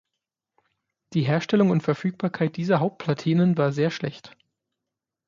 [1.13, 4.35] Die Herstellung und Verfügbarkeit dieser Hauptplatinen war sehr schlecht.